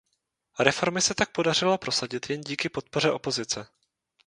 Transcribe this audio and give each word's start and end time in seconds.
Reformy 0.59 1.01
se 1.01 1.13
tak 1.15 1.31
podařilo 1.31 1.77
prosadit 1.77 2.29
jen 2.29 2.41
díky 2.41 2.69
podpoře 2.69 3.11
opozice. 3.11 3.67